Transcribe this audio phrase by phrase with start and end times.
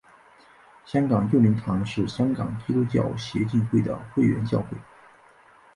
[0.83, 4.69] 香港佑宁堂是香港基督教协进会的会员教会。